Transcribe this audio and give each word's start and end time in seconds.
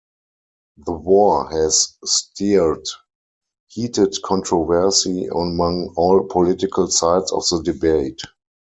The 0.83 0.93
war 0.93 1.47
has 1.51 1.95
stirred 2.05 2.87
heated 3.67 4.15
controversy 4.23 5.27
among 5.27 5.93
all 5.95 6.23
political 6.27 6.87
sides 6.89 7.31
of 7.31 7.47
the 7.49 7.71
debate. 7.71 8.19